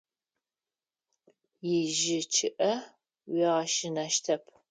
Ижьы 1.75 2.19
чъыIэ 2.33 2.73
уигъэщынэщтэп. 3.31 4.43